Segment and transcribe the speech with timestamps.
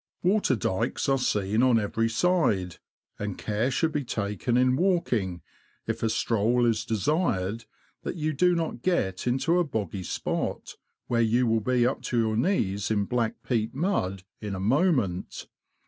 [0.23, 2.77] Water dykes are seen on every side,
[3.19, 5.43] and care should be taken in walking,
[5.85, 7.65] if a stroll is desired,
[8.01, 10.75] that you do not get into a boggy spot,
[11.05, 15.45] where you will be up to your knees in black peat mud in a moment.